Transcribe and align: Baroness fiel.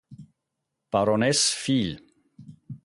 Baroness 0.95 1.43
fiel. 1.61 1.93